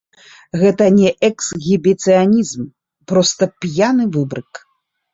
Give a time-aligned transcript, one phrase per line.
[0.61, 2.65] Гэта не эксгібіцыянізм,
[3.15, 4.51] проста п'яны выбрык.